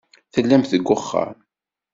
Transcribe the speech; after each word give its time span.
Tellamt 0.33 0.69
deg 0.73 0.87
uxxam. 0.95 1.35